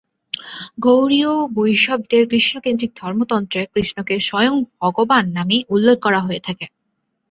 গৌড়ীয় 0.83 1.31
বৈষ্ণবদের 1.55 2.23
কৃষ্ণ-কেন্দ্রিক 2.31 2.91
ধর্মতত্ত্বে 2.95 3.61
কৃষ্ণকে 3.73 4.15
"স্বয়ং 4.19 4.53
ভগবান" 4.79 5.23
নামে 5.37 5.57
উল্লেখ 5.73 5.97
করা 6.05 6.19
হয়ে 6.19 6.41
থাকে। 6.47 6.65